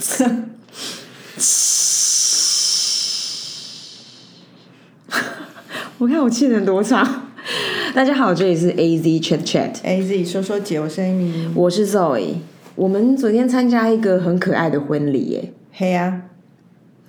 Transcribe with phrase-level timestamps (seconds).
[5.98, 7.28] 我看我气能多长。
[7.94, 12.36] 大家好，这里是 A Z Chat Chat，A Z 说说姐，我是 Amy，我是 Zoe。
[12.76, 16.22] 我们昨天参加一个很可爱的婚礼，耶，嘿呀、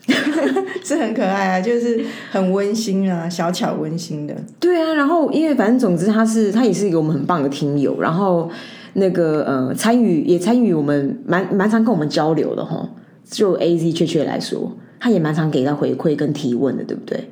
[0.84, 4.36] 是很可爱啊，就是很温馨啊，小巧温馨的。
[4.60, 8.52] 对啊，然后因为反正总之他是他也是一个我们很棒的听友，然后
[8.94, 12.90] 那个呃参与也参与我们蛮蛮常跟我们交流的哈。
[13.30, 17.30] 就 A Z 确切来说，他也蛮常给到回馈跟提问的，对不对？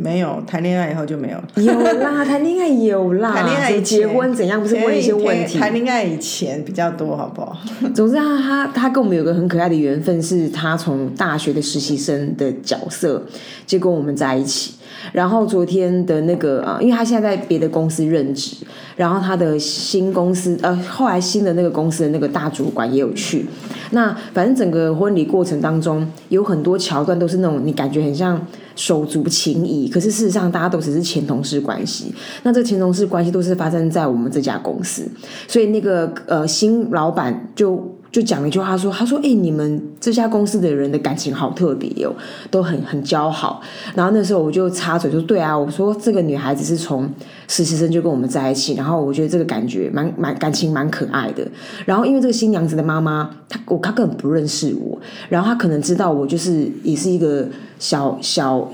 [0.00, 5.58] 没有谈恋爱以后就没有，有啦， 谈恋爱有啦，谈恋爱结婚怎样不是问一些问题？
[5.58, 7.56] 谈恋爱以前比较多，好不好？
[7.92, 13.20] 总之他他他跟我们有个很可爱的缘分，是他从大学的实习生的角色
[13.66, 14.74] 就跟我们在一起。
[15.12, 18.56] 然后昨天的那个啊，因为他现在在别的公司任职，
[18.96, 23.46] 然后他的新公司呃，后来新的那个公司的那个大主管也有去。
[23.90, 28.40] 那反正整个婚礼过程当中，有很多桥段都是那种你感觉很像
[28.76, 32.14] 手足情谊，可是事实上大家都只是前同事关系。
[32.42, 35.08] 那这前同事关系都是发生在我们这家公司，
[35.46, 37.97] 所以那个呃新老板就。
[38.10, 42.14] 就讲了一句话，他说：“他说，哎、你们这家公司的人的感情好特别哦，
[42.50, 43.60] 都很很交好。”
[43.94, 47.08] 然后那时候我就插嘴说：“对啊，我说这个女孩子是从
[47.46, 51.46] 实习生就跟我们在一起，然后我觉得这个感觉蛮蛮感情蛮可爱的。
[51.84, 54.98] 然后因为这个新娘子的妈妈，她我她根本不认识我，
[55.28, 57.46] 然后她可能知道我就是也是一个
[57.78, 58.70] 小小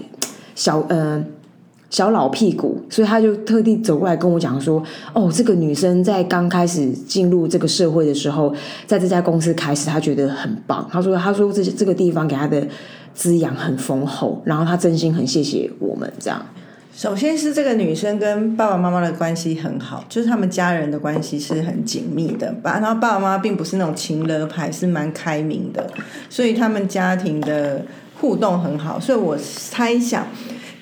[0.55, 1.25] 小呃。”
[1.95, 4.83] 小老屁股，所以他就特地走过来跟我讲说
[5.15, 8.53] ：“哦，这个女生在刚开始进入这个社会的时候，
[8.85, 10.85] 在这家公司开始，她觉得很棒。
[10.91, 12.67] 他说，他说这这个地方给她的
[13.15, 16.45] 滋养很丰厚，然后她真心很谢谢我们这样。
[16.93, 22.53] 首先是这个女生跟爸爸妈妈的关系很好，就是他们家人的关系是很紧密的。
[22.61, 25.89] 爸，然后爸爸妈妈并不是那种情勒派，是蛮开明的，
[26.29, 27.87] 所以他们家庭的
[28.21, 28.99] 互动很好。
[28.99, 30.27] 所以我猜想。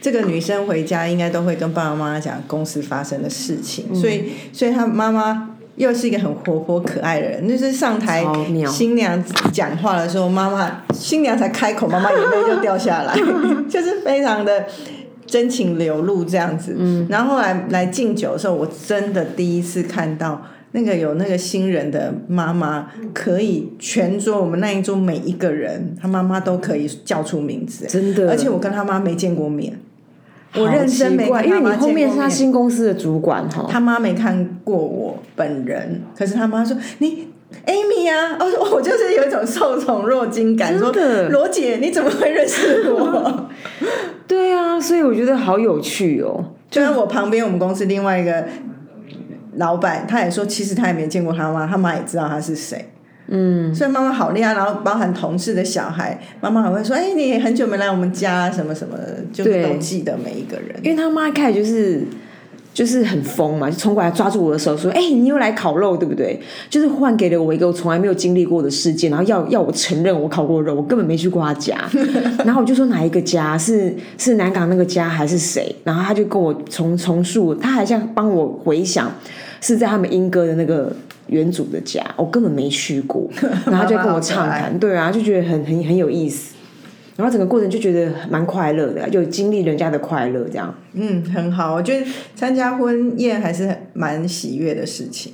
[0.03, 8.23] 这个女生回家应该都会跟爸爸妈妈讲公司发生的事情，所以，所以她妈妈又是一个很活泼可爱的人，就是上台
[8.69, 13.15] 新娘讲话的时候，妈妈新娘才开口，妈妈眼泪就掉下来，
[13.71, 14.67] 就是非常的
[15.25, 16.75] 真情流露这样子。
[16.77, 20.43] 嗯，然后后来来敬酒的时候，我真的第一次看到。
[20.75, 28.31] 那个有那个新人的妈妈，可以全桌我们那一桌每一个人，他妈妈都可以叫出名字，真的。
[28.31, 29.79] 而且我跟他妈没见过面，
[30.55, 33.67] 我好认真没奇怪，因为你后面是他新公司的主管哈。
[33.71, 37.29] 他妈没看过我本人，可是他妈说你
[37.67, 40.93] Amy 啊，我说我就是有一种受宠若惊感，说
[41.31, 43.49] 罗姐你怎么会认识我？
[44.29, 46.45] 对啊，所以我觉得好有趣哦。
[46.71, 48.45] 就像我旁边我们公司另外一个
[49.57, 52.91] 老板，他也说其实他也没见过他妈，他妈也知道他是谁。
[53.35, 62.03] 嗯，所以妈妈好厉害，然后包含同事的小孩，妈妈还会说：“哎、你很久没来我们家，什么什么的，就都记得每一个人。”因为他妈一开始就是
[62.75, 66.39] 就是很疯嘛，就冲过来抓住我的手说：“哎、你又来烤肉，对不对？”
[66.69, 71.79] 就是换给了我一个我从来没有经历过的事件，然后要要我承认我烤过肉，我根本没去过他家。
[72.45, 75.75] 然后我就说哪一个家是是南港那个家还是谁？
[75.85, 79.11] 然后他就跟我重重述，他还像帮我回想
[79.63, 80.95] 是在他们英哥的那个。
[81.33, 83.29] 原主的家，我根本没去过，
[83.67, 86.55] 然后他就跟我畅谈，对啊，就觉得很很很有意思，
[87.17, 90.73] 然后整个过程就觉得蛮快乐的，就经历人家的快乐这样。
[90.93, 92.07] 嗯，很好，我觉得
[92.37, 95.33] 参加婚宴还是蛮喜悦的事情。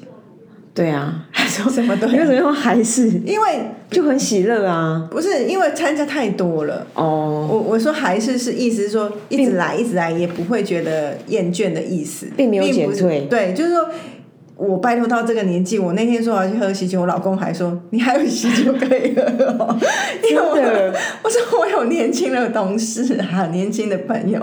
[0.75, 3.61] 对啊， 什么都你为什么用还是因为
[3.91, 5.09] 就很喜乐啊？
[5.11, 6.87] 不是因为参加太多了。
[6.95, 13.89] 哦，我我说还是是意思是说一直来一直来也不会觉得厌倦的意思，并没有减退对，就是说
[14.59, 19.23] 我拜托到这个年纪，我那天说我要去喝喜酒，我老公还说你还有喜酒可以喝
[19.59, 19.79] 哦，
[20.29, 20.93] 因为我
[21.23, 24.39] 我说我有年轻的同事啊，年轻的朋友，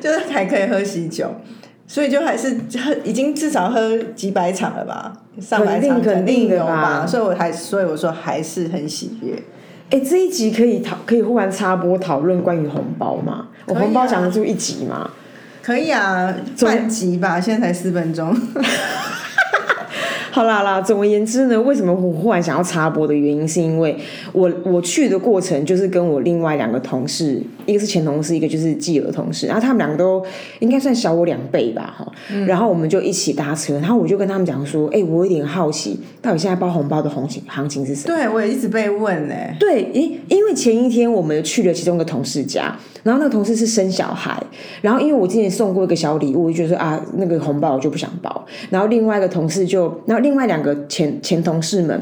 [0.00, 1.32] 就是还可以喝喜酒。
[1.86, 2.48] 所以就还是
[2.82, 9.34] 喝，已经至少喝几百场了吧，上百场肯定的有吧所以我还，所以我说还是很喜悦。
[9.90, 13.48] 哎，这一集可以讨可以忽然插播讨论关于红包吗？
[13.66, 15.10] 我红包讲得出一集吗？
[15.62, 18.34] 可以啊，半集吧，现在才四分钟。
[20.34, 23.94] 好啦啦，总而言之呢，为什么我忽然想要插播的原因，是因为
[24.32, 30.24] 我我去的过程就是跟我另外两个同事，一个是前同事，一个就是继儿同事，然后他们两个都
[30.60, 32.12] 应该算小我两倍吧，哈、
[32.46, 38.16] 然后我们就一起搭车，然后我就跟他们讲说，哎、我有点好奇，到底现在包红包的行情行情是什么？
[38.16, 44.42] 对，我也一直被问呢、对，因因为前一天我们去了其中一个同事家，然后那个同事是生小孩，
[44.80, 48.44] 然后因为我之前送过一个小礼物，我就觉得说啊，那个红包我就不想包。
[48.70, 52.00] 然后另外一个同事就，然后另外两个前前同事们，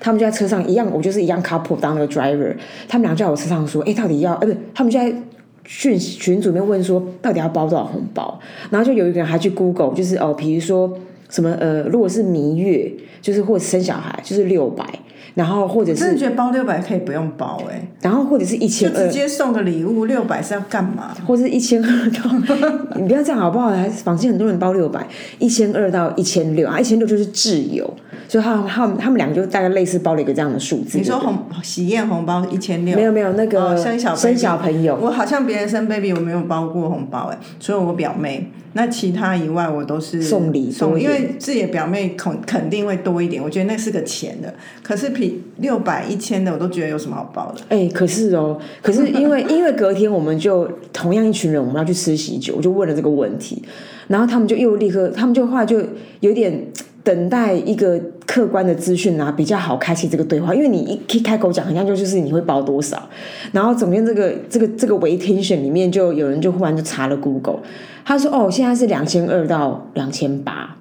[0.00, 2.54] 他们就在车上一样，我就是一样 couple 当那个 driver，
[2.88, 5.12] 他们俩就在我车上说，哎，到底要，呃，不，他们就在
[5.64, 8.38] 群群组里面问说，到底要包多少红包？
[8.70, 10.92] 然后就有一个人还去 Google，就是哦，比如说
[11.28, 14.84] 什么呃，如果是蜜月，就是或者生小孩，就是六百。
[15.38, 21.14] 然后或者是真的觉得包六百可以不用包哎、然后或者是一千二直，接送个礼物，六百是要干嘛？
[21.24, 22.28] 或是一千二到，
[22.98, 23.68] 你不要这样好不好？
[23.68, 25.06] 还坊间很多人包六百，
[25.38, 27.88] 一千二到一千六啊，一千六就是挚友，
[28.26, 30.98] 所以他他们他们两个就大概类似包了一个这样的数字。
[30.98, 44.52] 你说红喜宴红包一千六，没有没有那个、哦生小生小朋友，我好像别人生 baby 我没有包过红包哎，除了我表妹，那其他以外我都是送礼送，因为自己的表妹肯肯定会多一点，我觉得那是个钱的。
[44.82, 45.27] 可是比
[45.58, 47.60] 六百一千的我都觉得有什么好包的？
[47.68, 53.62] 哎、可是哦，可是因为 因为隔天我们就同样一群人，我们要去吃喜酒，我就问了这个问题，
[54.06, 55.80] 然后他们就又立刻，他们就后来就
[56.20, 56.64] 有点
[57.02, 63.08] 等待一个客观的资讯啊，比较好开启这个对话，因为你一一开口讲，好像就就是你会包多少，
[63.52, 67.60] 然后总监这个这个这个 waitation 里面就有人就忽然就查了 Google，
[68.04, 70.76] 他说哦，现在是两千二到两千八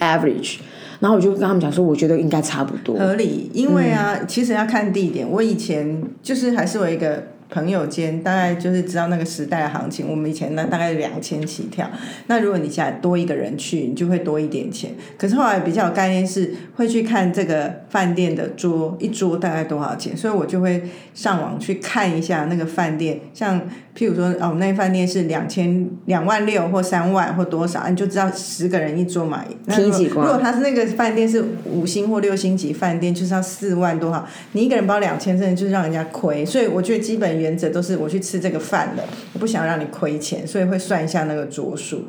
[0.00, 0.56] average，
[1.02, 5.28] 然后我就跟他们讲说，我觉得应该差不多，合理，因为啊，嗯其实要看地点。
[5.28, 10.08] 我以前就是还是我一个朋友间，大概就是知道那个时代的行情。
[10.08, 11.88] 我们以前呢大概两千起跳，
[12.26, 14.90] 那如果你现在多一个人去，你就会多一点钱。
[15.18, 20.82] 可是后来比较有概念是会去看这个饭店的桌一桌大概多少钱，所以我就会
[21.12, 23.60] 上网去看一下那个饭店，像
[23.94, 29.44] 譬如说哦，那饭店是两千两万六或三万或多少，你就知道十个人一桌嘛。
[29.66, 36.46] 那如果他是那个饭店是五星或六星级饭店，就是要四万多少，你一个人包两千，真的就是让人家亏。
[36.46, 39.02] 所以我觉得基本原则都是我去吃这个饭的，
[39.34, 42.04] 我不想让你亏钱，所以会算一下那个桌数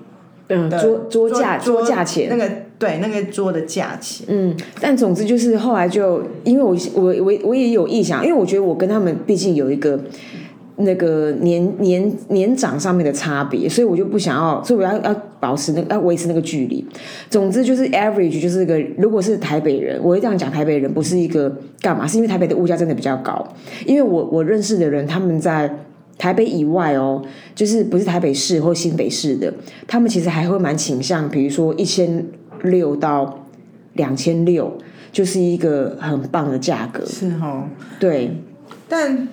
[0.50, 4.26] 嗯，的桌桌价桌桌价钱那个对那个桌的价钱。
[4.30, 9.98] 嗯，但总之就是后来就，因为我我我我也有意向，因为我觉得我跟他们毕竟有一个
[10.76, 16.86] 那个年年年长上面的差别，所以我就不想要，所以我要要保持那个要维持那个距离。
[17.30, 22.08] 总之就是 average 就是个，如果是台北人，我会这样讲，台北人不是一个干嘛？
[22.08, 23.46] 是因为台北的物价真的比较高，
[23.86, 25.70] 因为我我认识的人他们在。
[26.16, 27.22] 台北以外哦，
[27.56, 29.52] 就是不是台北市或新北市的，
[29.88, 32.24] 他们其实还会蛮倾向，比如说一千
[32.62, 33.48] 六到
[33.94, 34.78] 两千六，
[35.12, 37.04] 就是一个很棒的价格。
[37.04, 37.64] 是哦，
[38.00, 38.32] 对，
[38.88, 39.28] 但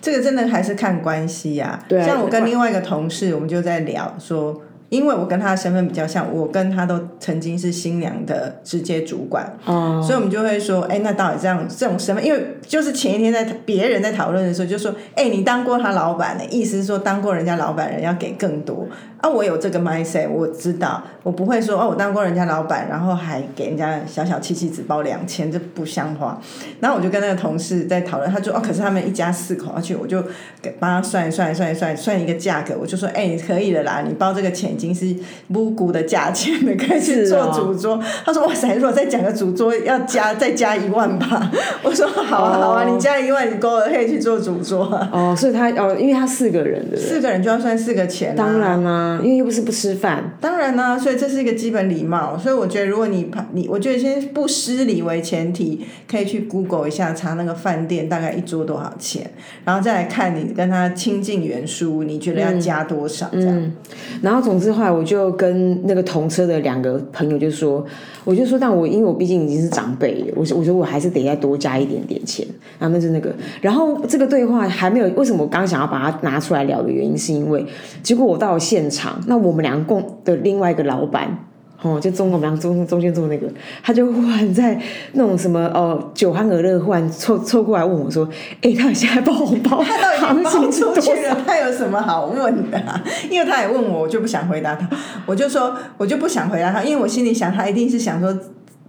[0.00, 18.86] 这个真的还是看关系呀、对啊像我跟另外一个同事，我们就在聊说，因为我跟他的身份比较像，我跟他都曾经是新娘的直接主管，哦，所以我们就会说，哎，那到底这样这种身份，因为就是前一天在别人在讨论的时候，就说，哎，你当过他老板的，意思是说当过人家老板人要给更多
[19.26, 19.36] 啊。
[19.36, 26.40] 我有这个 mindset，我知道，我不会说，哦，我当过人家老板，然后还给人家小小气气只包两千，这不像话。
[26.80, 30.22] 然后我就跟那个同事在讨论，他说，哦，可是他们一家四口要去，我就
[30.62, 35.14] 给帮他算一算一算一算算一个价格，我就说，哎，你可以了啦，你包这个钱已经是
[35.52, 38.00] 不辜的价钱了，可以去做主桌。
[38.24, 41.50] 他说，哇塞，如果再讲个主桌要加再加一万吧。
[41.82, 45.08] 我说好啊好啊，哦你加一万，你够了可以去做主桌啊。
[45.12, 52.36] 哦，所以他哦，因为他四个人的，四个人就要算四个钱、啊，当然啦、因为又不是不吃饭，当然啦、所以这是一个基本礼貌。
[52.38, 59.30] 所以我觉得，如果你怕你，我觉得先不失礼为前提，可以去 Google 一下，查那个饭店大概一桌多少钱，
[59.64, 63.72] 然后再来看你跟他亲近缘疏，你觉得要加多少这样。
[64.22, 67.84] 然后总之后来我就跟那个同车的两个朋友就说，
[68.26, 72.44] 我就说，但我因为我毕竟已经是长辈了，我说我说我还是得再多加一点点钱，
[72.76, 77.64] 然后那是那个，然后这个对话还没有，为什么我刚想要把它拿出来聊的原因，是因为
[78.02, 81.38] 结果我到了现场，那我们两个共的另外一个老板。
[81.82, 83.46] 哦，就中我们俩中中间坐那个，
[83.82, 84.80] 他就忽然在
[85.12, 88.26] 那种什么哦酒酣耳热，忽然凑凑过来问我说
[88.62, 93.02] ：“哎、他现在包 红包他都已经包出去了，他有什么好问的、啊？
[93.30, 94.88] 因为他也问我，我就不想回答他，
[95.26, 98.36] 我就说我就不想回答他，因为我心里想他一定是想说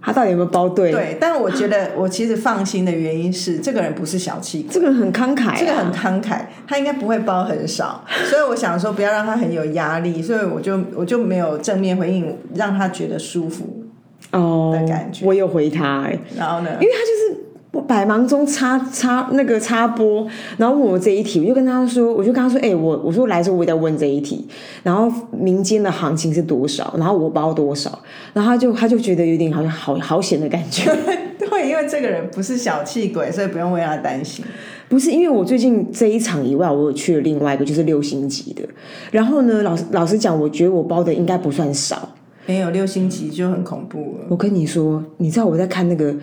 [0.00, 0.92] 他到底有没有包对？
[0.92, 13.84] 对，但我觉得我其实放心的原因是，这个人不是小气鬼，这个人很慷慨、啊，这个很慷慨，他应该不会包很少，所以我想说不要让他很有压力，所以我就我就没有正面回应，让他觉得舒服。
[14.32, 15.24] 哦的感觉。
[15.24, 16.70] 我有回他哎、然后呢？
[16.80, 17.37] 因，为他就是我
[17.86, 24.46] 百忙中插插那个插播，然后问我这一题，我就跟他说，我就跟他说，哎、我我说来的时候我也在问这一题，
[24.82, 27.98] 然后民间的行情是多少，然后我包多少，
[28.32, 30.84] 然后他就他就觉得有点好像好好险的感觉，
[31.38, 34.44] 对，因为这个人不是小气鬼，所以不用为他担心。
[34.88, 38.62] 不是因为我最近这一场以外，我有去了另外一个就是六星级的，
[39.10, 42.08] 然后呢，老实老实讲，我觉得我包的应该不算少，
[42.46, 44.26] 没有六星级就很恐怖了。
[44.30, 46.14] 我跟你说，你知道我在看那个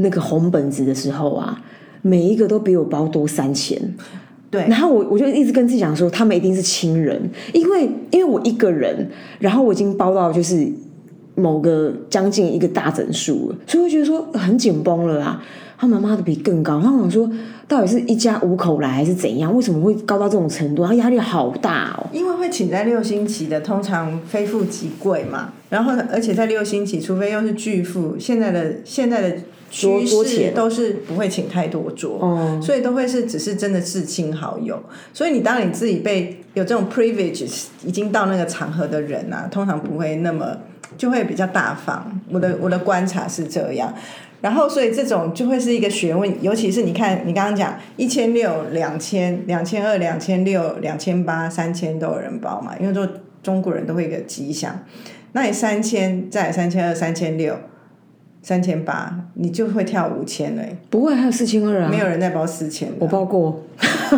[0.00, 1.62] 那个红本子的时候啊，
[2.02, 3.78] 每一个都比我包多三千。
[4.50, 7.20] 对，然后我我就一直跟自己讲说，他们一定是亲人，
[7.52, 10.66] 因为因为我一个人，然后我已经包到就是
[11.36, 15.42] 某个将近一个大整数了，所以我觉得说很紧绷了啊。
[15.78, 17.30] 他妈妈的比更高，然后我想说，
[17.66, 19.54] 到底是一家五口来还是怎样？
[19.56, 20.86] 为什么会高到这种程度？
[20.86, 22.06] 他压力好大哦。
[22.12, 25.54] 因为会请在六星期的，通常非富即贵嘛。
[25.70, 29.36] 然后，而且在六星期，除非又是巨富，现在的现在的
[29.70, 34.82] 趋势都是不会请太多桌，哦所以都会是只是真的至亲好友。
[35.14, 40.56] 所以你当你自己被有这种 privilege 已经到那个场合的人啊，通常不会那么
[40.98, 42.20] 就会比较大方。
[42.30, 43.94] 我的我的观察是这样。
[44.42, 53.06] 然后，所以这种就会是一个学问，尤其是你看，你刚刚讲一千六、两千、两千二、两千六、两千八、三千都有人包嘛，因为都
[53.42, 54.82] 中国人都会一个吉祥。
[55.32, 57.54] 那你三千，再三千二、三千六、
[58.42, 60.76] 三千八，你就会跳五千哎。
[60.88, 63.62] 不会，还有四千二啊，没有人在包四千，我包过。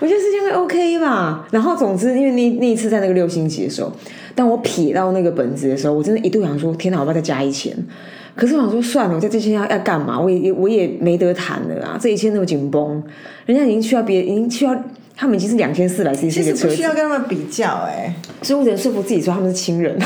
[0.00, 1.46] 我觉得四千二 OK 吧。
[1.52, 3.92] 然后，总之，因为那那一次在那个六星级的时候，
[4.34, 7.76] 当我撇到那个本子的时候，我真的一度想说：天哪，我要再加一千？
[8.34, 10.18] 可是我想说，算了，我在这千要要干嘛？
[10.18, 11.98] 我也我也没得谈了啊！
[12.00, 13.02] 这一千那么紧绷，
[13.46, 14.74] 人家已经去到别，已经去到
[15.14, 19.96] 他们已经是两千四百 CC 的车子，不需要跟他们比较哎、所以我只能说服自己说他们是亲人。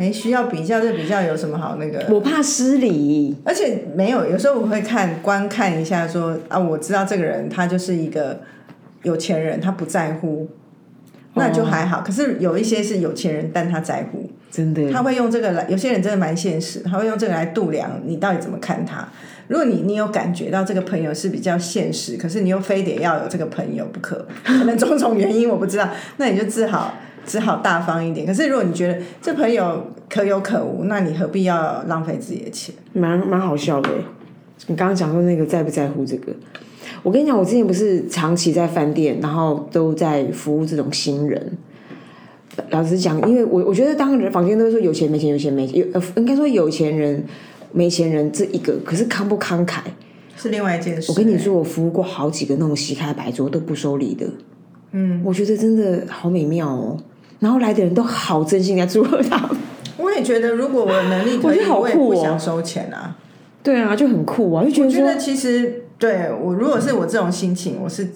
[0.00, 2.02] 没需要比较，这比较有什么好那个？
[2.08, 8.40] 我怕失礼，而且没有，有时候我会看观看一下说啊，我知道这个人他就是一个
[9.02, 10.48] 有钱人，他不在乎，
[11.34, 12.00] 那就还好。
[12.00, 14.90] 可是有一些是有钱人，但他在乎，真的。
[14.90, 19.06] 他会用这个来，有些人真的蛮现实，他会用这个来度量你到底怎么看他。
[19.48, 26.94] 如果你你有感觉到这个朋友是比较现实，可是你又非得要有这个朋友不可，可能种种原因我不知道，那你就只好
[27.30, 28.26] 只好大方一点。
[28.26, 32.74] 可是如果你觉得这朋友可有可无，那你何必要浪费自己的钱？
[32.92, 33.88] 蛮蛮好笑的。
[34.66, 36.32] 你刚刚讲说那个在不在乎这个，
[37.04, 41.56] 我跟你讲，我之前不是长期在饭店，然后都在服务这种新人。
[42.70, 47.24] 老实讲，因为我我觉得当人房间都会说有钱没钱，有钱没钱，有呃应该说有钱人
[47.72, 49.78] 没钱人这一个，可是慷不慷慨？
[50.36, 51.12] 是另外一件事。
[51.12, 54.26] 我跟你说，我服务过好几个那种席开白桌都不收礼的，
[54.92, 56.98] 嗯，我觉得真的好美妙哦。
[57.40, 59.56] 然后来的人都好真心在祝贺他们，
[59.98, 63.16] 我也觉得，如果我有能力可以，我觉得好我也酷哦不想收钱啊。
[63.62, 68.08] 对啊，就很酷啊，就觉得我觉得其实对我，如果是我这种心情，我是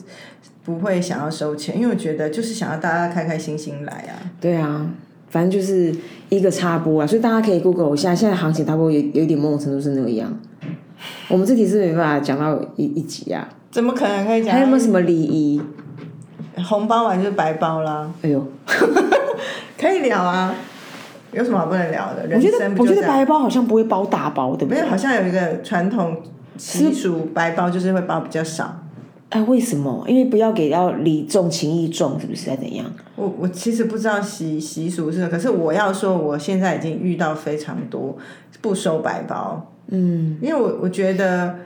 [0.64, 4.12] 不会想要收钱，因为我觉得就是想要大家开开心心来啊。
[4.40, 4.86] 对啊，
[5.28, 5.94] 反正就是
[6.28, 10.32] 一个插播啊，所以大家可以 Google 一下，现在行情差不多有有一点某种程度是那个样。
[11.28, 14.54] 我们这题是没办法讲到一一集啊，怎么可能可以讲？
[14.54, 15.60] 还有没有什么礼仪？
[16.66, 18.46] 红包完就是白包啦，哎呦，
[19.84, 20.54] 可以聊啊，
[21.32, 22.22] 有什么好不能聊的？
[22.22, 24.90] 我人觉得我觉得白包好像不会包大包，对不对没有，？
[24.90, 26.16] 好像有一个传统
[26.56, 28.80] 习俗，白包就是会包比较少。
[29.28, 30.02] 哎，为什么？
[30.08, 32.48] 因为不要给到礼重情义重，是不是？
[32.48, 32.86] 还怎样？
[33.16, 38.16] 我我其实不知道习习俗是，可是我要说，我现在已经遇到非常多
[38.62, 41.56] 不收白包，嗯，因为我我觉得，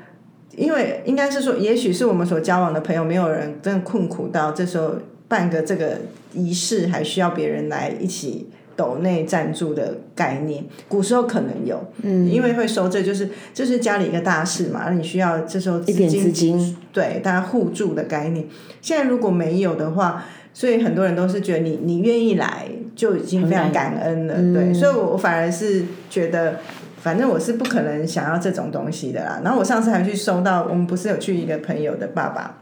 [0.57, 4.95] 因为应该是说，也许是我们所交往的朋友，没有人真的困苦到这时候
[5.29, 5.99] 办个这个
[6.33, 8.49] 仪式，还需要别人来一起。
[8.79, 18.47] 斗内赞助的概念，古时候可能有，嗯，因为会收这就是这是家里一个大事嘛，那你需要这时候一点资金，对大家互助的概念。
[18.81, 26.61] 现在如果没有的话，所以很多人都是觉得你你愿意来就已经非常感恩了，对，所以我我反而是觉得，
[26.99, 29.41] 反正我是不可能想要这种东西的啦。
[29.43, 32.61] 然后我上次还去收到，我们不是有去一个朋友的爸爸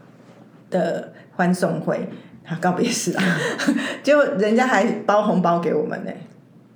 [0.71, 2.09] 的欢送会。
[2.47, 3.23] 啊，告别式啊，
[4.01, 6.11] 就人家还包红包给我们呢、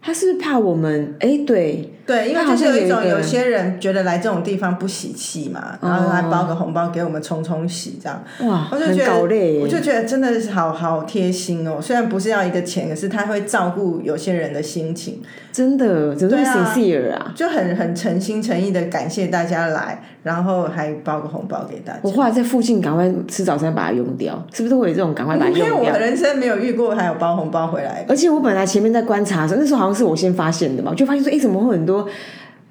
[0.02, 1.16] 他是是怕我们？
[1.20, 8.22] 哎，对，对，因为好就是有一种有些人觉得来这种地方不喜气嘛，然后还包个红包给我们冲冲喜这样。
[8.42, 11.80] 哇，我就觉得，我就觉得真的是好好贴心哦。
[11.82, 15.22] 虽然不是要一个钱，可是他会照顾有些人的心情，
[15.54, 17.32] 真的，怎么这么对啊 sincere 啊？
[17.34, 22.00] 就很很诚心诚意的感谢大家来，然后还包个红包给大家。
[22.02, 26.00] 我后来在附近赶快吃早餐把它用掉，是不是会有这种赶快把它用掉因为我的？
[26.00, 28.06] 人生没有遇过还有包红包回来。
[28.10, 32.01] 而且我本来前面在观察的时候，那时候好像是我先发现的嘛，我就发现说，哎，怎么会很多？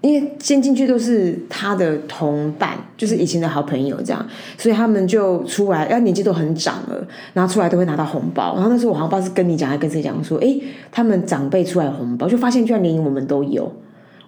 [0.01, 8.55] 因为先进去都是他的同伴，就是以前的好朋友这样，所以他们就出来，要年纪都很长了，然后出来都会拿到红包。
[8.55, 10.57] 然后那时候我好像不知道是跟你讲还跟谁讲说，哎，
[10.91, 13.71] 他们长辈出来红包，就发现居然连我们都有。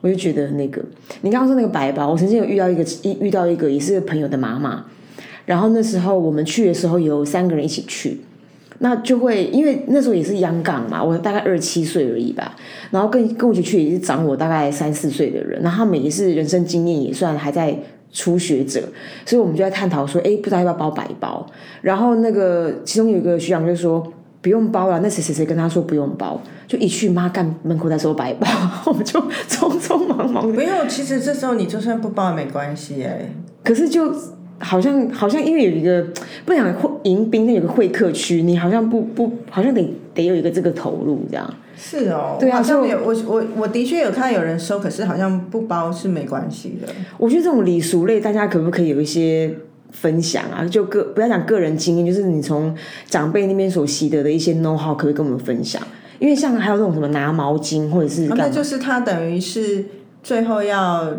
[0.03, 0.83] 我就觉得那个，
[1.21, 4.85] 你刚刚说那个白包，我曾经有遇到一个一遇到一个也是朋友的妈妈，
[5.47, 8.21] 然后那时候我们去的时候有三个人一起去，
[8.83, 12.55] 那就会因为那时候也是央港嘛，我大概二十七岁而已吧，
[12.91, 17.77] 然后跟跟我一起去也是长我大概三四岁的人，然后他们也是人生经验也算还在
[18.13, 18.83] 初学者，
[19.25, 21.47] 所以我们就在探讨说，哎，不知道要不要包白包，
[21.81, 24.13] 然后那个其中有一个学长就说。
[24.43, 28.49] 不用包了，那谁谁谁跟他说不用包，就一去妈干门口在收白包，
[28.87, 30.53] 我们就匆匆忙忙的。
[30.53, 33.33] 不用，其实这时候你就算不包也没关系哎。
[33.63, 34.13] 可是就
[34.63, 36.07] 好像好像因为有一个
[36.47, 41.55] 不想会迎宾，那有个会客区，你好像不不好像得得有一个这个投入这样。
[41.77, 46.89] 是哦，对啊好像有我我我的确有看到有人收，可是好像不包是没关系的。
[47.19, 49.53] 我觉得这种礼俗类，大家可不可以有一些
[49.91, 50.65] 分享啊？
[50.65, 52.75] 就个不要讲个人经验，就是你从
[53.07, 55.83] 长辈那边所习得的一些 know how，可不可以跟我们分享？
[56.19, 59.85] 因为像还有那种什么拿毛巾或者是啊那，就是他等于是
[60.23, 61.13] 最后要，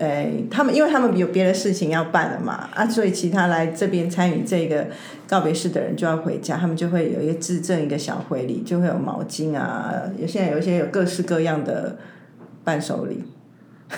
[0.00, 4.86] 呃，他们因为他们有别的事情要办了嘛，啊，所以其他来这边参与这个
[5.28, 11.98] 告别式的人就要回家，他们就会有一个自赠一个小回礼，就会有毛巾啊，有现在有一些有各式各样的
[12.64, 13.22] 伴手礼，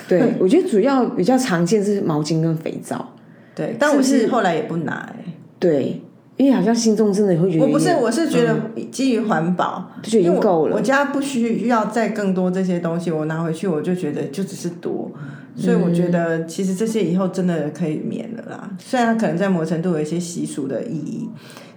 [0.08, 3.14] 对 我觉得主要比较常见是毛巾跟肥皂，
[3.54, 6.02] 对，但我是后来也不拿、欸，对，
[6.36, 8.56] 因为好像心中真的会觉得有我不是，我是觉得
[8.90, 10.74] 基于环保，就已经够了。
[10.74, 15.08] 我家不需要再更多这些东西，我拿回去我就觉得就只是多，
[15.56, 18.70] 所以我觉得其实这些以后真的可以免了啦。
[18.78, 21.28] 虽然它可能在某个程度有一些习俗的意义，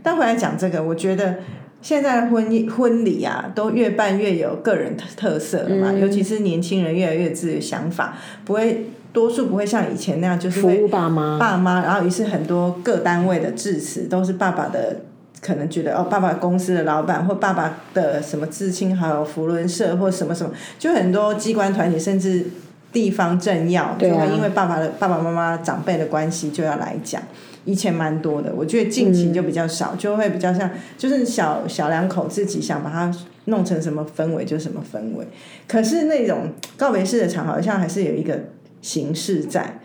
[0.02, 1.36] 但回来讲这个，我觉得。
[1.82, 15.02] 现在的婚姻婚礼啊，都越办越有个人特特色了嘛，尤其是年轻人越来越有自己的想法，不会多数不会像以前那样，就是服务爸妈，爸妈，然后于是很多各单位的致辞都是爸爸的，
[15.42, 22.48] 可能觉得哦，爸爸公司的老板或爸爸的什么至亲好友、福伦社或什么什么，就很多机关团体甚至
[22.96, 27.22] 地方政要，就会因为爸爸的爸爸妈妈长辈的关系就要来讲。
[27.66, 33.14] 以前蛮多的，我觉得近期就比较少，就会比较像就是小小两口自己想把它
[33.46, 35.28] 弄成什么氛围就什么氛围。
[35.68, 38.40] 可是那种告别式的场合，好像还是有一个
[38.82, 39.80] 形式在。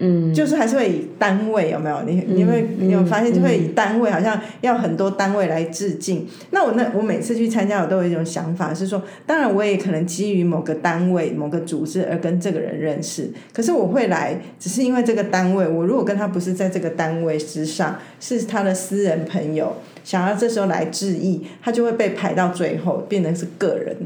[0.00, 2.02] 嗯，就是还是会以单位有没有？
[2.06, 6.26] 你你会你有发现就会以单位，好像要很多单位来致敬。
[6.50, 23.96] 那我那我每次去参加，我都有一种想法是说，当然我也可能基于某个单位、某个组织而跟这个人认识，可是我会来，只是因为这个单位，我如果跟他不是在这个单位之上，是他的私人朋友，想要这时候来致意，他就会被排到最后，变成是个人。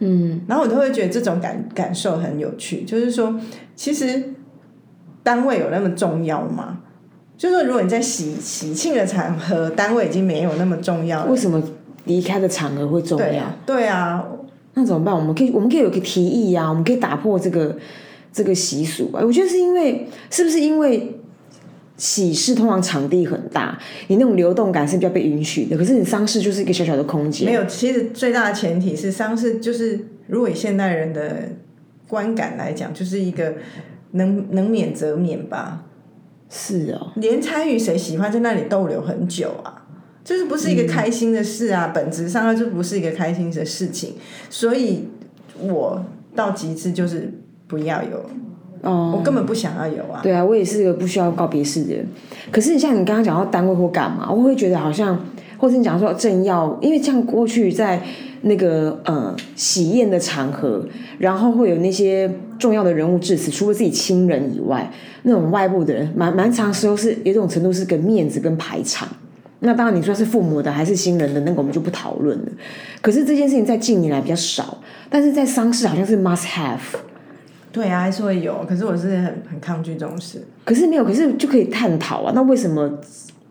[0.00, 3.38] 嗯，然后我都会觉得这种感感受很有趣，就是说，
[3.74, 4.22] 其实
[5.22, 6.78] 单位有那么重要吗？
[7.36, 11.36] 就是说，如果你在喜喜庆的场合，单位已经没有那么重要了为。
[11.36, 11.62] 什么
[12.04, 13.26] 离开的场合会重要？
[13.26, 14.24] 对啊，对啊，
[14.74, 15.14] 那怎么办？
[15.14, 17.76] 我们可以，我们可以有个提议呀、我们可以打破这个
[18.32, 19.22] 这个习俗啊。
[19.24, 21.20] 我觉得是因为，是不是因为
[21.96, 25.76] 喜事通常场地很大，你那种流动感是比较被允许的。
[25.76, 27.64] 可是你丧事就是一个小小的空间，没有。
[27.66, 31.50] 其实最大的前提是丧事，就是如果以现代人的
[32.08, 33.54] 观感来讲，就是一个
[34.12, 35.84] 能能免则免吧。
[36.50, 39.84] 是哦，连参与谁喜欢在那里逗留很久啊，
[40.24, 44.14] 就是不是一个开心的事啊，本质上它就不是一个开心的事情，
[44.48, 45.08] 所以
[45.60, 46.02] 我
[46.34, 47.30] 到极致就是
[47.66, 48.24] 不要有，
[48.80, 50.20] 哦，我根本不想要有啊。
[50.22, 52.06] 对啊，我也是个不需要告别式的人。
[52.50, 55.22] 可是你像你刚刚讲到单位或干嘛，我会觉得好像，
[55.58, 58.02] 或是你讲说政要，因为像过去在
[58.42, 60.86] 那个呃喜宴的场合，
[61.18, 64.90] 然后会有那些重要的人物致辞，除了自己亲人以外，
[65.22, 69.08] 那种外部的人，蛮蛮长时候是有一种程度是个面子跟排场。
[69.60, 72.44] 那当然，你说是父母的还是新人的，那个我们就不讨论了。
[73.02, 74.78] 可是这件事情在近年来比较少，
[75.10, 76.78] 但是在丧事好像是 must have。
[77.72, 80.46] 对啊，还是会有，可是我是很很抗拒这种事。
[80.64, 82.32] 可是没有，可是就可以探讨啊。
[82.34, 82.88] 那为什么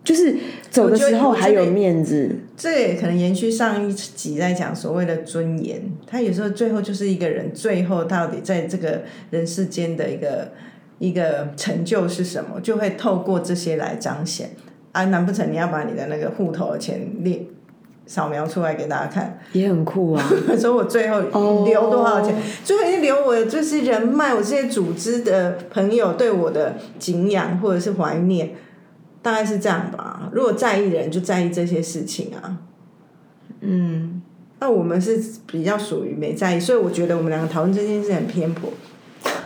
[0.08, 0.34] 就是
[0.70, 2.34] 走的时候还有面子？
[2.56, 10.50] 这也可能延续上一集在讲所谓的尊严，他有时候最后就是一个人最后到底在这个人世间的一个
[10.98, 14.52] 一个成就是什么，就会透过这些来彰显。
[14.92, 17.44] 啊，难不成你要把你的那个户头的钱列
[18.06, 19.38] 扫描出来给大家看？
[19.52, 20.32] 也很酷啊。
[20.58, 28.52] 所以我最后哦留多少钱最后一留我的这些人脉，我这些组织的朋友对我的敬仰或者是怀念，
[29.22, 30.28] 大概是这样吧。
[30.32, 32.58] 如果在意的人就在意这些事情啊。
[33.60, 34.22] 嗯，
[34.60, 38.70] 那我们是比较属于没在意，所以我觉得我们两个讨论这件事很偏颇。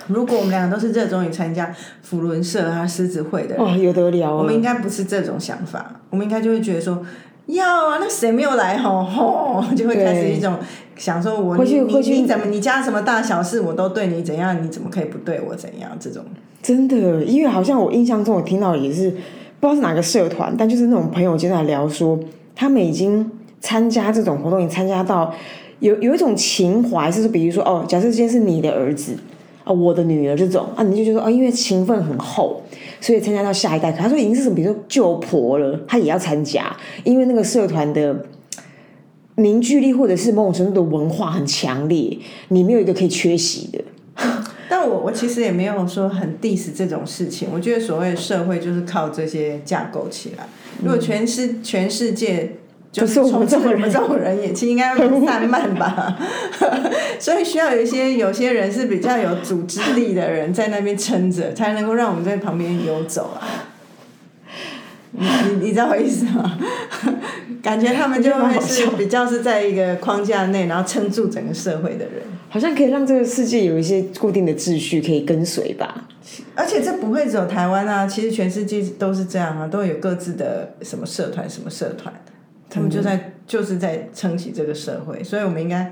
[0.08, 4.54] 如果我们两个都是热衷于参加福伦社啊、狮子会的人，哦，有得聊啊我们。
[4.54, 7.04] 应该不是这种想法，我们应该就会觉得说。
[7.46, 10.56] 要啊，那谁没有来吼吼，就会开始一种
[10.94, 15.90] 想说我你你怎么你家什么大小事我都对你怎样，你怎么可以不对我怎样？
[15.98, 16.24] 这种
[16.62, 19.12] 真的，因为好像我印象中我听到也是
[19.62, 22.18] 不知道是哪个社团，但就是那种朋友间在聊说，
[22.52, 25.32] 他们已经参加这种活动，已经参加到
[25.78, 29.16] 有有一种情怀，就是比如说哦，假设今天是你的儿子。
[29.62, 32.60] 啊，我的女儿这种啊，你就觉得哦，因为情分很厚，
[33.00, 33.92] 所以参加到下一代。
[33.92, 38.26] 他说已经是什么，比如说舅婆了，他也要参加，因为那个社团的
[39.36, 43.78] 凝聚力或者是某种程度的文化很强烈，你没有一个可以缺席的。
[44.82, 50.46] 但我我其实也没有说很 diss 这种事情，我觉得所谓社会就是靠这些架构起来。
[50.82, 52.56] 如果全世全世界。
[52.90, 56.14] 就是我们这种人，这种人也其实应该很散漫吧，
[57.18, 63.40] 所以需要有一些有些人是比较有组织力的人在那边撑着，才能够让我们在旁边游走啊。
[65.12, 66.58] 你你你知道我意思吗？
[67.64, 76.06] 感觉他们就会是比较是在一个框架内，然后撑住整个社会的人，好像可以让这个世界有一些固定的秩序可以跟随吧。
[76.54, 82.12] 而且这不会只有台湾啊，其实全世界都是这样啊，都有各自的什么社团，什么社团。
[82.68, 85.90] 他们就在就是在撑起这个社会，所以我们应该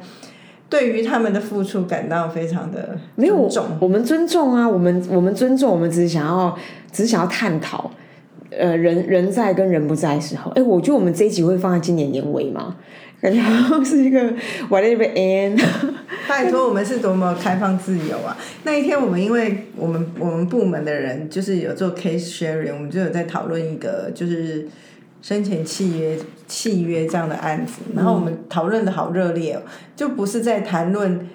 [0.69, 3.65] 对于他们的付出感到非常的没有重。
[3.81, 6.55] 我们尊重啊，我们我们尊重，我们只是想要
[6.93, 7.91] 只是想要探讨，
[8.51, 12.77] 呃，人人在跟人不在的时候，哎，我觉得我们这一集会放在今年年尾嘛，
[13.21, 14.33] 感觉好像是一个
[14.69, 15.63] whatever end。
[16.29, 18.37] 拜托，我们是多么开放自由啊！
[18.65, 24.69] 那一天我们因为我们我们部门的人就是有做 case sharing，我们就有在讨论一个就是。
[25.23, 26.17] 生前契约
[26.49, 29.61] 契约这样的案子，然后我们讨论的好热烈哦，
[29.95, 31.29] 就不是在谈论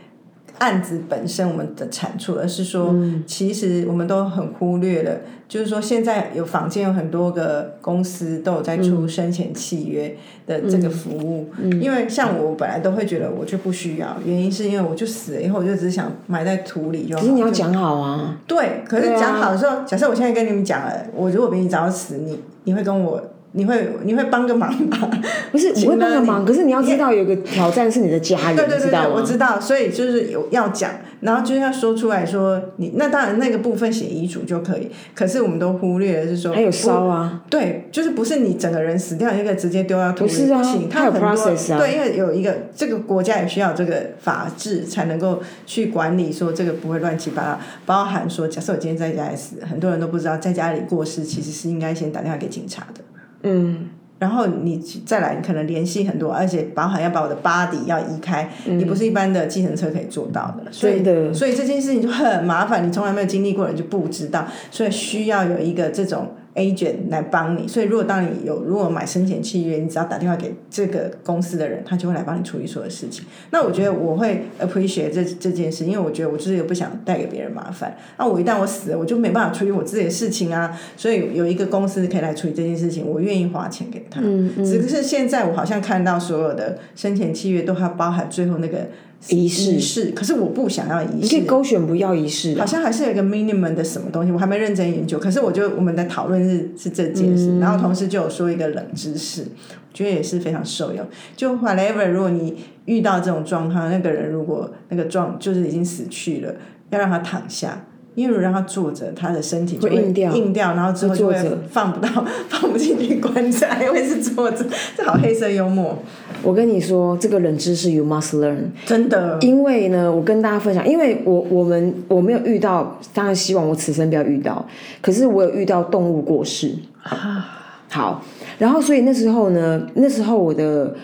[0.60, 5.12] 案子本身我们的产出，而是说，其实我们都很忽略了，
[5.48, 10.16] 就是说现在有坊间有很多个公司都有在出生前契约
[10.48, 11.50] 的这个服务，
[11.82, 17.16] 因为像我本来都会觉得我就不需要，原因是因为我就死了以后我就只想埋在土里就。
[17.16, 18.38] 可是你要讲好啊。
[18.48, 23.22] 对，可是讲好的时候，假设我现在跟你们讲了，我如果比你早死，你你会跟我。
[23.56, 25.10] 你会你会帮个忙吗？
[25.52, 26.46] 不是，我会帮个忙。
[26.46, 30.92] 可是你要知道，有个挑战是你的家人，知道我知道，所以就是有要讲，
[31.22, 34.92] 然后就是要说出来说你那当然那个部分写遗嘱就可以。
[35.16, 41.78] 可是我们都忽略了是说还有烧啊，对，就是不是你整个人死掉一个直接丢到土里不行，它有 process 啊。
[41.80, 47.60] 对，因为有一个这个国家也需要这个法制才能够去管理，说这个不会乱七八糟。
[47.86, 53.02] 包含说，假设我今天在家里死，很多人都不知道在家里过世其实是应该先打电话给警察的。
[53.46, 60.70] 嗯，然后你再来，你可能联系很多，而且包含要把我的 body 要移开，你不是一般的计程车可以做到的。
[60.72, 61.02] 所以，
[61.34, 66.36] 所以这件事情就很麻烦，你从来没有经历过，你就不知道，所以需要有一个这种。
[66.56, 73.26] Agent 来帮你，所以如果当你有如果买生前契约，你只要打电话给这个公司的人，他就会来帮你处理所有事情。
[73.52, 77.96] 那我觉得我会 appreciate 这这件事，因为我觉得我就是也不想带给别人麻烦。
[78.18, 80.80] 那我一旦我死了，我就没办法处理我自己的事情啊。
[80.96, 84.22] 所以有一个公司可以来处理这件事情，我愿意花钱给他。
[84.24, 84.66] 嗯嗯。
[84.66, 88.88] 只是现在我好像看到所有的生前契约都还包含最后那个。
[89.30, 91.14] 仪式，可是我不想要仪式。
[91.22, 92.58] 你可以勾选不要仪式。
[92.60, 95.18] 好像还是有一个 minimum 的什么东西，我还没认真研究。
[95.18, 101.06] 可是我就我们在讨论是是这件事，然后同时就有说一个冷知识，我觉得也是非常受用。
[101.36, 106.54] 就 whatever，如果你遇到这种状况，那个人如果那个状就是已经死去了，
[106.92, 107.86] 要让他躺下。
[108.16, 111.36] 因为让他坐着，他的身体就会硬掉，硬掉，然后之后就会
[111.70, 112.10] 放不到，
[112.50, 114.66] 放不进去棺材，因为是坐着，
[114.98, 115.98] 这好黑色幽默。
[116.42, 119.38] 我跟你说，这个冷知识 you must learn，真的。
[119.42, 124.66] 因为呢，我跟大家分享，因为我我们我没有遇到，当然希望我此生不要遇到，
[125.02, 126.74] 可是我有遇到动物过世
[127.04, 127.46] 啊。
[127.90, 128.24] 好，
[128.58, 130.96] 然后所以那时候呢，那时候我的。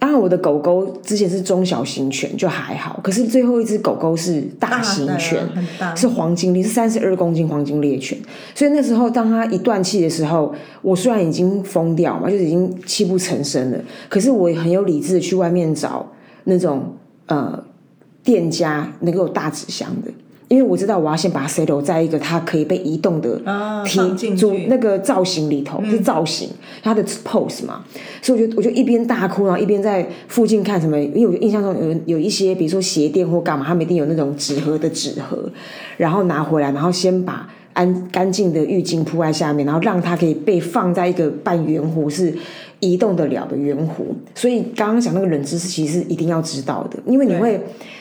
[0.00, 3.00] 当然，我的狗狗之前是中小型犬，就还好。
[3.02, 5.46] 可是最后一只狗狗是大型犬，
[5.96, 8.16] 是黄金猎，是三十二公斤黄金猎犬。
[8.54, 13.78] 所以那时候，当它一断气的时候，我虽然已经疯掉嘛，就是已经泣不成声了。
[14.08, 16.06] 可是我也很有理智的去外面找
[16.44, 16.94] 那种
[17.26, 17.62] 呃
[18.22, 20.12] 店家能够有大纸箱的。
[20.48, 23.40] 因为我知道我要先把它 settle 在一个它可以被移动的
[23.84, 26.48] 体组那个造型里头，是造型
[26.82, 27.84] 它的 pose 嘛，
[28.22, 35.50] 所以我就我就一边大哭，然后一边在附近看什么，因为我印象中有有一些比如说鞋店或干嘛，他们一定有那种纸盒的纸盒，
[35.96, 37.47] 然后拿回来，然后先把
[37.78, 42.34] 安干净的浴巾铺在下面，然后让它可以被放在一个半圆弧是
[42.80, 44.02] 移动得了的圆弧。
[44.34, 47.60] 所以刚刚讲那个冷知识，其实一定要知道的，因为你会。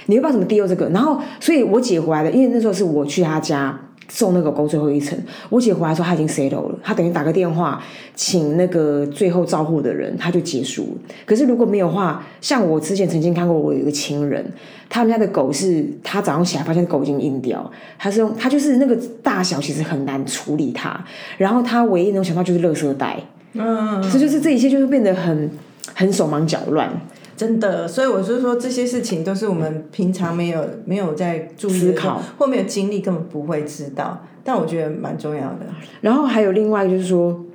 [0.10, 3.78] 你会不知道怎么 deal 这个，然后，所以我姐回来的，因为那时候是我去她家
[4.10, 5.18] 送那个狗最后一程。
[5.50, 7.82] 我姐回来之后，她已经 settle 了，她等于打个电话
[8.16, 11.16] 请那个最后照护的人，她就结束了。
[11.26, 14.46] 可是如果没有话，像我之前曾经看过，我有一个亲人，
[14.90, 21.04] 他们家的狗是他早上起来发现狗已经硬掉，他是用他就是那个大小其实很难处理它，
[21.38, 23.20] 然后他唯一能想到就是垃圾袋，
[23.54, 25.50] 嗯，这就是这一切就是变得很
[25.94, 26.90] 很手忙脚乱。
[27.38, 34.26] 真的，所以我就说这些事情都是我们平常没有没有在注意思考，或没有经历，根本不会知道。
[34.44, 35.60] 但我觉得蛮重要的。
[36.02, 37.46] 然后还有另外就是说，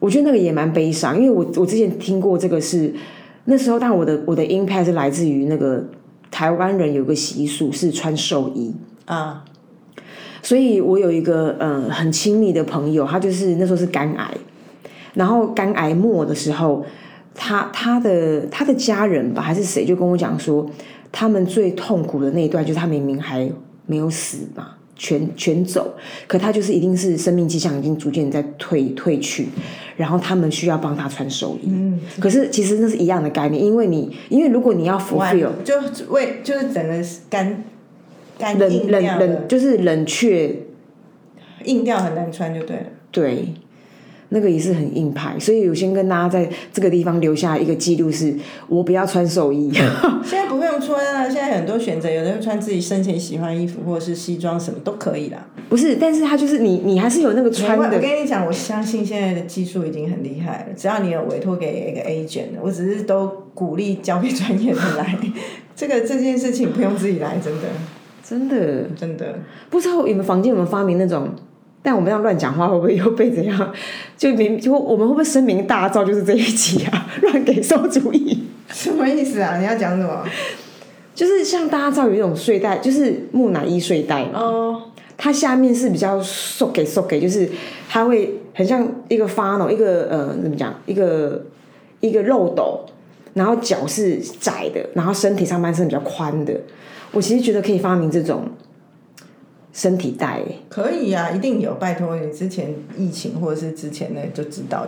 [0.00, 2.92] 我觉得那个也蛮悲伤，因为我我之前听过这个是
[3.44, 5.84] 那时候，但我的我的 impact 是来自于那个
[6.28, 9.44] 台湾人有个习俗是穿寿衣啊，
[10.42, 14.34] 所以我有一个呃很亲密的朋友，他就是那时候是肝癌，
[15.14, 16.84] 然后肝癌末的时候。
[17.34, 20.68] 他他的他的家人吧，还是谁就跟我讲说，
[21.10, 23.50] 他们最痛苦的那一段就是他明明还
[23.86, 25.94] 没有死嘛，全全走，
[26.26, 29.48] 可他就是一定是生命迹象已经逐渐在退退去，
[29.96, 31.68] 然后他们需要帮他穿寿衣。
[31.68, 35.74] 嗯，可是其实那是一样的概念，因为你因为如果你要 fulfill，就
[36.10, 37.64] 为就是整个干
[38.38, 40.54] 干冷冷冷就是冷却，
[41.64, 42.86] 硬掉很难穿就对了。
[43.10, 43.54] 对。
[44.32, 48.34] 那个也是很硬派，所以我先跟大家在这个地方留下一个记录，是
[48.66, 49.70] 我不要穿寿衣。
[50.24, 55.46] 现在不用穿了，现在很多选择，有的人穿自己生前喜欢衣服，或者是西装，什么都可以啦。
[55.68, 57.96] 不是，但是他就是你，你还是有那个穿的。
[57.96, 65.18] 我跟你讲，我相信现在的技术已经很厉害了，只要你有委托给一个 agent，我只是都鼓励交给专业的来。
[65.76, 67.68] 这个这件事情不用自己来，真的，
[68.22, 69.38] 真的，真的。
[69.68, 71.28] 不知道有没有房间有没有发明那种？
[71.82, 73.72] 但我们这样乱讲话，会不会又被怎样？
[74.16, 76.04] 就明就我们会不会声名大噪？
[76.04, 79.58] 就是这一集啊， 乱给馊主意，什么意思啊？
[79.58, 80.24] 你要讲什么？
[81.14, 84.38] 就是像大家知道有一种睡袋，就是木乃伊睡袋嘛。
[84.40, 84.82] 哦。
[85.18, 87.48] 它下面是比较缩给缩给，就是
[87.88, 90.74] 它会很像一个发那一个呃怎么讲？
[90.86, 91.44] 一个
[92.00, 92.80] 一个漏斗，
[93.34, 96.52] 然后脚是窄的，然后身体上半身比较宽的。
[97.12, 98.48] 我其实觉得可以发明这种。
[99.72, 101.74] 身体带可以啊，一定有。
[101.74, 104.86] 拜托你之前疫情或者是之前呢就知道，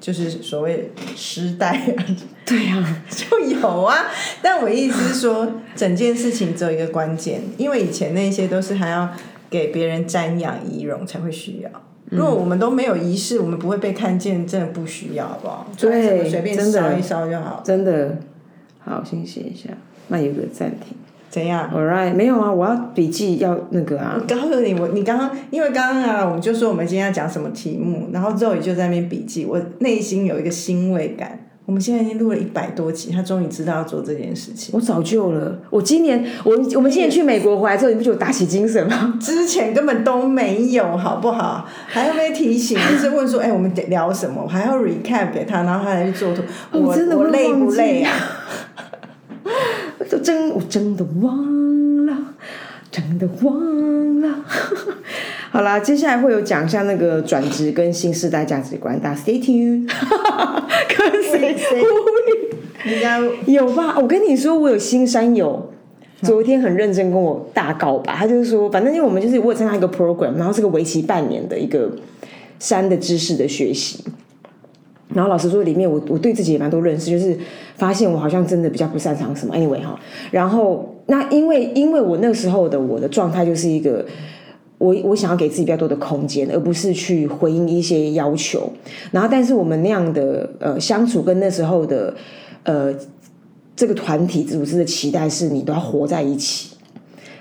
[0.00, 1.94] 就是所谓湿带，
[2.46, 4.06] 对呀，就有啊。
[4.40, 9.08] 但我意思是说，整件事情只有一个关键，因为以前那些都是还要
[9.50, 11.70] 给别人瞻仰仪容才会需要。
[12.10, 15.66] 如果我们都没有仪式，我们不会被看见，真的不需要，好不好？
[15.76, 17.62] 对，随便烧一烧就好。
[17.64, 18.18] 真的，
[18.80, 19.70] 好，先写一下，
[20.08, 20.96] 那有个暂停。
[21.32, 24.20] 怎样？All right，没有啊，我要笔记要那个啊。
[24.20, 31.38] 我告诉你，我你刚刚因为刚刚啊，我们就说我们今天要讲什么题目，然后之后就在那边笔记，我内心有一个欣慰感。
[31.64, 34.74] 我们现在已经录了一百多集，他终于知道要做这件事情。
[34.74, 39.14] 我早就了，我今年我我们今年去美国回来之后，你不就打起精神吗？
[39.22, 41.66] 之前根本都没有，好不好？
[41.86, 44.46] 还要被提醒，就是问说，哎，我们聊什么？
[44.48, 46.42] 还要 recap 给他，然后他来去做图。
[46.72, 48.12] 我真的我累不累啊？
[50.12, 52.14] 都真我真的忘了，
[52.90, 54.44] 真的忘了。
[55.50, 59.88] 好啦，接下来会有讲一下那个转职跟新时代价值观，大家 stay tuned。
[60.94, 61.86] 跟谁呼
[62.90, 63.00] 应？
[63.00, 63.96] 家有吧？
[63.98, 65.72] 我跟你说，我有新山友，
[66.20, 68.14] 昨天很认真跟我大告白。
[68.14, 71.90] 他就是说，反正因为我们就是我参加一个 program，然后是个为期半年的一个
[72.58, 74.04] 山的知识的学习。
[75.14, 77.36] 然后老实说，里面我我对自己也蛮多认识，就是
[77.76, 79.54] 发现我好像真的比较不擅长什么。
[79.54, 79.98] Anyway 哈，
[80.30, 84.04] 然后那因为因为我那时候的我的状态就是一个，
[84.78, 88.72] 我我想要给自己比较多的空间，而不是去回应一些要求。
[89.10, 92.14] 然后，但是我们那样的呃相处跟那时候的
[92.64, 92.92] 呃
[93.76, 96.70] 这个团体组织的期待是你都要活在一起。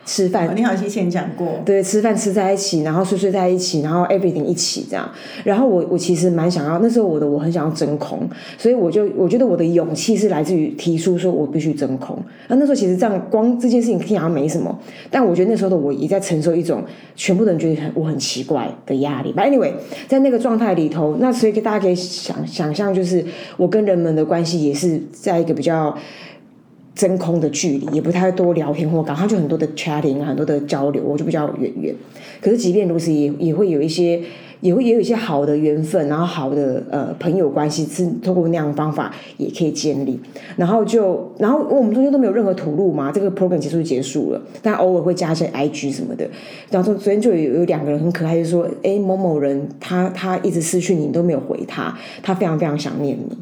[0.03, 5.09] 吃饭，你好，之前讲过，对，吃饭吃在一起，然后睡睡在一起，然后 everything 一起这样。
[5.43, 12.17] 然后我我其实蛮想要，那时候我的我很想要真空，所以我就我觉得我的勇气是来自于提出说我必须真空。
[12.47, 14.77] 那那时候其实这样光这件事情听好像没什么，
[15.09, 16.83] 但我觉得那时候的我也在承受一种
[17.15, 19.31] 全部的人觉得很我很奇怪的压力。
[19.33, 19.73] But anyway，
[20.07, 23.23] 在那个状态里头，那所以大家可以想想象，就是
[23.55, 25.95] 我跟人们的关系也是在一个比较。
[26.93, 31.95] 真空的距离，也不太多聊天或搞，他就很多的 chatting 啊，很多的交流，我就比较远远。
[32.41, 34.19] 可是即便如此，也也会有一些，
[34.59, 40.19] 也会也有一些好的缘分，然后好的呃朋友关系是通过那样的方法也可以建立。
[40.57, 46.27] 然后就，然后我们中间都没有任何吐露嘛，这个 program 结束就结束了，但偶尔会加一些 IG 什么的。
[46.69, 53.37] 然后昨天就有有两个人很可爱，就说：“哎，某某人他他一直失去你，你都没有回他，他非常非常想念你。”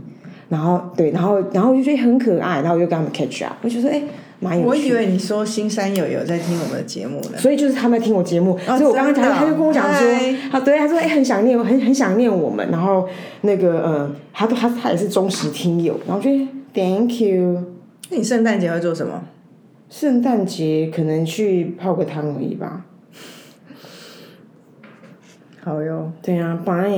[0.50, 4.02] 然后对，然后然后我就觉得很可爱，然后我就跟他们 catch up，我就说哎，
[4.40, 4.68] 蛮有趣。
[4.68, 7.38] 我以为你说新山友有在听我们的节目呢。
[7.38, 10.08] 所以就是他们在听我节目，哦所以我刚刚讲，他就跟我讲说，
[10.52, 13.08] 他对他说，哎、很想念，很很想念我们，然后
[13.42, 16.30] 那个呃，他都他他也是忠实听友，然后就
[16.74, 17.64] Thank you。
[18.10, 19.24] 那你圣诞节会做什么？
[19.90, 22.86] 圣诞节可能去泡个汤而已吧。
[25.62, 26.90] 好哟，对啊，拜。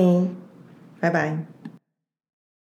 [1.00, 1.51] 拜拜。